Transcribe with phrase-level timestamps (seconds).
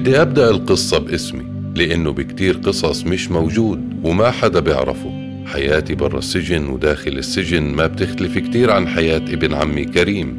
[0.00, 1.44] بدي أبدأ القصة باسمي
[1.76, 5.42] لأنه بكتير قصص مش موجود وما حدا بيعرفه.
[5.46, 10.36] حياتي برا السجن وداخل السجن ما بتختلف كتير عن حياة ابن عمي كريم.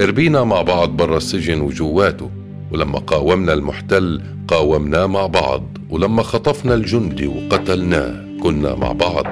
[0.00, 2.30] ربينا مع بعض برا السجن وجواته
[2.70, 9.26] ولما قاومنا المحتل قاومناه مع بعض ولما خطفنا الجندي وقتلناه كنا مع بعض.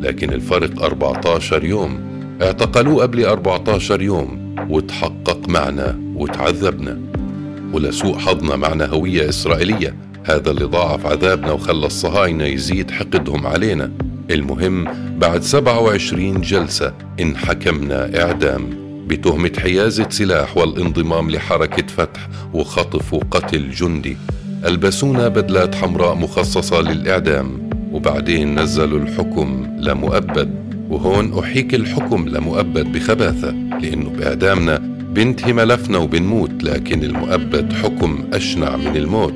[0.00, 2.00] لكن الفرق 14 يوم.
[2.42, 7.19] اعتقلوه قبل 14 يوم وتحقق معنا وتعذبنا.
[7.72, 9.94] ولسوء حظنا معنا هوية إسرائيلية.
[10.24, 13.92] هذا اللي ضاعف عذابنا وخلى الصهاينة يزيد حقدهم علينا.
[14.30, 14.84] المهم
[15.18, 18.70] بعد 27 جلسة انحكمنا إعدام
[19.06, 24.16] بتهمة حيازة سلاح والانضمام لحركة فتح وخطف وقتل جندي.
[24.66, 30.70] ألبسونا بدلات حمراء مخصصة للإعدام وبعدين نزلوا الحكم لمؤبد.
[30.90, 33.50] وهون أحيك الحكم لمؤبد بخباثة
[33.82, 39.34] لأنه بإعدامنا بنتهي ملفنا وبنموت لكن المؤبد حكم أشنع من الموت.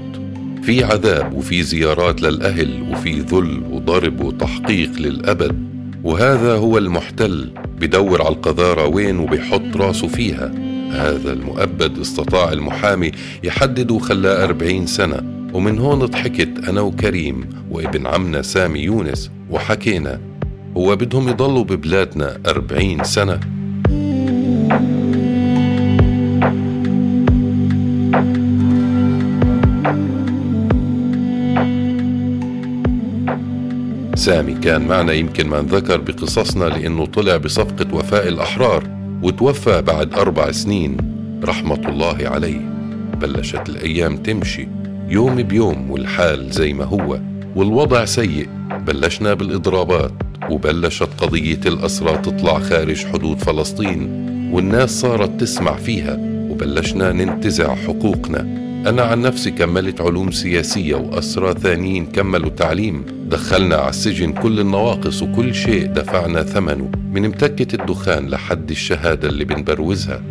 [0.62, 5.74] في عذاب وفي زيارات للأهل وفي ذل وضرب وتحقيق للأبد.
[6.04, 7.50] وهذا هو المحتل
[7.80, 10.52] بدور على القذارة وين وبيحط راسه فيها.
[10.92, 13.12] هذا المؤبد استطاع المحامي
[13.44, 15.48] يحدد وخلاه أربعين سنة.
[15.52, 20.20] ومن هون ضحكت أنا وكريم وابن عمنا سامي يونس وحكينا.
[20.76, 23.40] هو بدهم يضلوا ببلادنا أربعين سنة.
[34.24, 38.84] سامي كان معنا يمكن ما انذكر بقصصنا لأنه طلع بصفقة وفاء الأحرار
[39.22, 40.96] وتوفى بعد أربع سنين
[41.44, 42.60] رحمة الله عليه.
[43.20, 44.68] بلشت الأيام تمشي
[45.08, 47.20] يوم بيوم والحال زي ما هو
[47.56, 48.48] والوضع سيء.
[48.86, 50.12] بلشنا بالإضرابات
[50.50, 54.08] وبلشت قضية الأسرى تطلع خارج حدود فلسطين
[54.52, 56.16] والناس صارت تسمع فيها
[56.50, 58.40] وبلشنا ننتزع حقوقنا.
[58.88, 65.22] أنا عن نفسي كملت علوم سياسية وأسرى ثانيين كملوا تعليم دخلنا على السجن كل النواقص
[65.22, 66.90] وكل شيء دفعنا ثمنه.
[67.12, 70.22] من متكة الدخان لحد الشهادة اللي بنبروزها.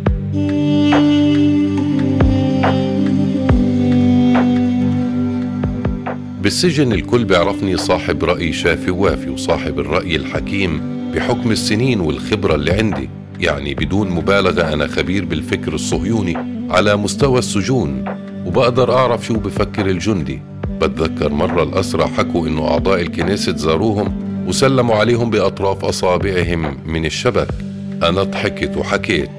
[6.42, 10.80] بالسجن الكل بيعرفني صاحب رأي شافي وافي وصاحب الرأي الحكيم
[11.14, 13.08] بحكم السنين والخبرة اللي عندي.
[13.40, 16.36] يعني بدون مبالغة أنا خبير بالفكر الصهيوني
[16.70, 18.04] على مستوى السجون.
[18.46, 20.53] وبقدر أعرف شو بفكر الجندي.
[20.86, 27.48] بتذكر مرة الأسرى حكوا إنه أعضاء الكنيسة زاروهم وسلموا عليهم بأطراف أصابعهم من الشبك.
[28.02, 29.30] أنا ضحكت وحكيت.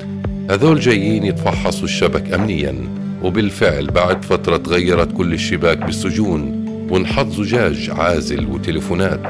[0.51, 2.75] هذول جايين يتفحصوا الشبك أمنيا
[3.23, 9.21] وبالفعل بعد فترة تغيرت كل الشباك بالسجون وانحط زجاج عازل وتليفونات.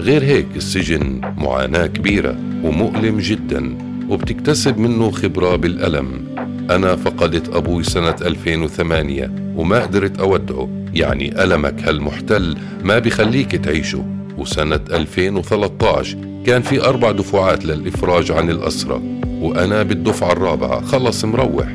[0.00, 3.78] غير هيك السجن معاناة كبيرة ومؤلم جدا
[4.08, 6.24] وبتكتسب منه خبرة بالألم.
[6.70, 10.81] أنا فقدت أبوي سنة 2008 وما قدرت أودعه.
[10.94, 14.04] يعني ألمك هالمحتل ما بخليك تعيشه.
[14.38, 16.16] وسنة 2013
[16.46, 19.00] كان في أربع دفعات للإفراج عن الأسرى
[19.40, 21.66] وأنا بالدفعة الرابعة خلص مروح.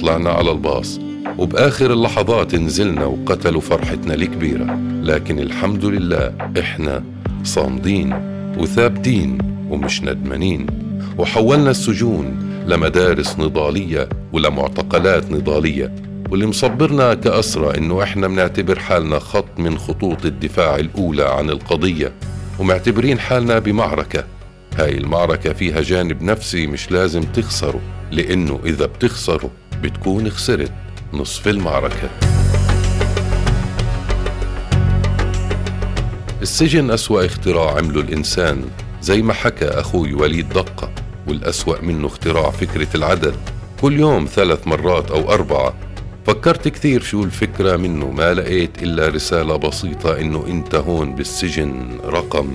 [0.00, 1.00] طلعنا على الباص
[1.38, 4.78] وبآخر اللحظات نزلنا وقتلوا فرحتنا الكبيرة.
[5.02, 7.04] لكن الحمد لله إحنا
[7.44, 8.14] صامدين
[8.58, 9.38] وثابتين
[9.70, 10.66] ومش ندمانين.
[11.18, 15.94] وحولنا السجون لمدارس نضالية ولمعتقلات نضالية.
[16.30, 22.12] واللي مصبرنا كأسرى إنه إحنا بنعتبر حالنا خط من خطوط الدفاع الأولى عن القضية
[22.58, 24.24] ومعتبرين حالنا بمعركة.
[24.78, 29.50] هاي المعركة فيها جانب نفسي مش لازم تخسره لأنه إذا بتخسره
[29.82, 30.72] بتكون خسرت
[31.12, 32.10] نصف المعركة.
[36.42, 38.64] السجن أسوأ اختراع عمله الإنسان
[39.00, 40.90] زي ما حكى أخوي وليد دقة
[41.26, 43.34] والأسوأ منه اختراع فكرة العدد.
[43.80, 45.74] كل يوم ثلاث مرات أو أربعة
[46.26, 52.52] فكرت كثير شو الفكرة منه ما لقيت إلا رسالة بسيطة إنه أنت هون بالسجن رقم.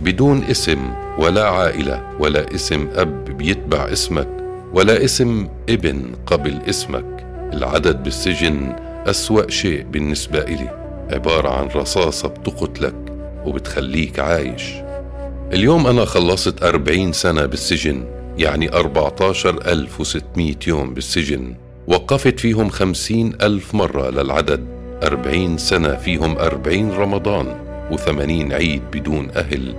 [0.00, 0.78] بدون اسم
[1.18, 4.28] ولا عائلة ولا اسم أب بيتبع اسمك
[4.72, 7.26] ولا اسم ابن قبل اسمك.
[7.52, 8.76] العدد بالسجن
[9.06, 10.70] أسوأ شيء بالنسبة إلي.
[11.12, 13.12] عبارة عن رصاصة بتقتلك
[13.46, 14.62] وبتخليك عايش.
[15.52, 18.04] اليوم أنا خلصت أربعين سنة بالسجن
[18.38, 19.32] يعني أربعة
[19.66, 21.67] ألف وستمائة يوم بالسجن.
[21.88, 24.66] وقفت فيهم خمسين ألف مرة للعدد
[25.02, 27.46] أربعين سنة فيهم أربعين رمضان
[27.90, 29.74] وثمانين عيد بدون أهل.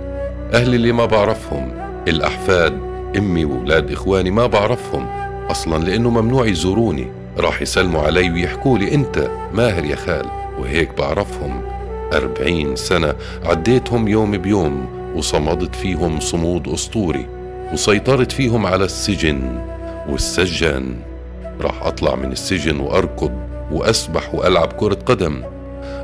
[0.54, 1.72] أهل اللي ما بعرفهم
[2.08, 2.78] الأحفاد
[3.18, 5.06] أمي وولاد إخواني ما بعرفهم.
[5.50, 7.06] أصلا لأنه ممنوع يزوروني.
[7.38, 10.26] راح يسلموا علي ويحكوا لي أنت ماهر يا خال.
[10.58, 11.62] وهيك بعرفهم.
[12.12, 13.14] أربعين سنة
[13.44, 14.86] عديتهم يوم بيوم
[15.16, 17.26] وصمدت فيهم صمود أسطوري
[17.72, 19.64] وسيطرت فيهم على السجن
[20.08, 21.09] والسجان
[21.60, 23.32] راح أطلع من السجن وأركض
[23.72, 25.42] وأسبح وألعب كرة قدم.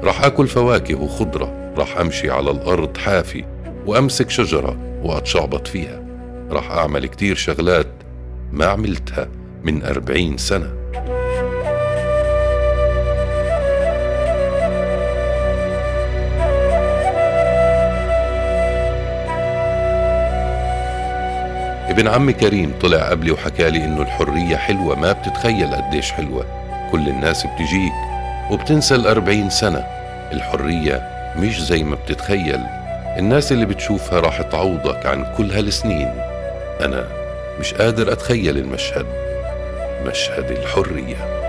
[0.02, 1.72] راح أكل فواكه وخضرة.
[1.76, 3.44] راح أمشي على الأرض حافي
[3.86, 6.02] وأمسك شجرة وأتشعبط فيها.
[6.50, 7.92] راح أعمل كتير شغلات
[8.52, 9.28] ما عملتها
[9.64, 10.85] من أربعين سنة.
[21.96, 26.46] ابن عمي كريم طلع قبلي وحكالي إنه الحرية حلوة ما بتتخيل قديش حلوة.
[26.92, 27.92] كل الناس بتجيك
[28.50, 29.84] وبتنسى الأربعين سنة.
[30.32, 32.60] الحرية مش زي ما بتتخيل.
[33.18, 36.14] الناس اللي بتشوفها راح تعوضك عن كل هالسنين.
[36.80, 37.04] أنا
[37.60, 39.06] مش قادر أتخيل المشهد.
[40.06, 41.45] مشهد الحرية.